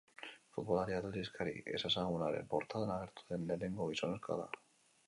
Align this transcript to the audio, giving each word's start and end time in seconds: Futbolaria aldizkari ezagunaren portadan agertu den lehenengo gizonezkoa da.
Futbolaria 0.55 1.01
aldizkari 1.01 1.53
ezagunaren 1.79 2.51
portadan 2.55 2.95
agertu 2.97 3.31
den 3.33 3.47
lehenengo 3.53 3.93
gizonezkoa 3.95 4.43
da. 4.43 4.53